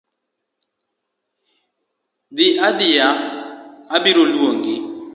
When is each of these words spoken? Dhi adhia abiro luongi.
Dhi 2.35 2.47
adhia 2.67 3.07
abiro 3.95 4.23
luongi. 4.33 4.75